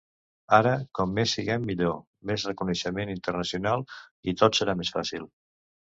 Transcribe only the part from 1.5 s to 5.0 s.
millor, més reconeixement internacional i tot serà més